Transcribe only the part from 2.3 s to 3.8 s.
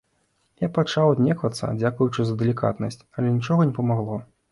далікатнасць, але нічога не